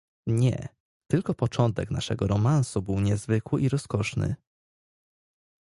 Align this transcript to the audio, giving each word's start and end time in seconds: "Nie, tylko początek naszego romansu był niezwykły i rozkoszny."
"Nie, 0.27 0.67
tylko 1.11 1.33
początek 1.33 1.91
naszego 1.91 2.27
romansu 2.27 2.81
był 2.81 2.99
niezwykły 2.99 3.61
i 3.61 3.69
rozkoszny." 3.69 4.35